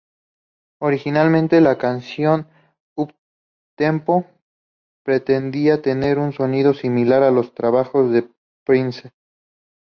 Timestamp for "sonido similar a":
6.33-7.29